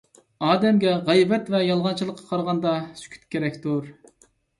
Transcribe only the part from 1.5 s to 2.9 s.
ۋە يالغانچىلىققا قارىغاندا،